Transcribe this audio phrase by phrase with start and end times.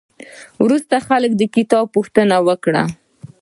[0.63, 2.83] وروسته خلکو د کتاب پوښتنه وکړه.